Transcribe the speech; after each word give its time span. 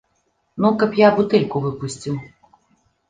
Ну, 0.63 0.71
каб 0.79 0.97
я 1.01 1.11
бутэльку 1.19 1.57
выпусціў! 1.69 2.15